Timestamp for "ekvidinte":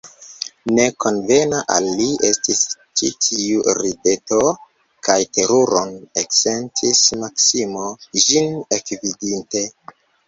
8.81-9.65